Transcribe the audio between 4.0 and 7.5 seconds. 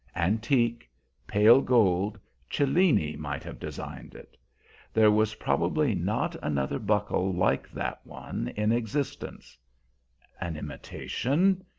it. There was probably not another buckle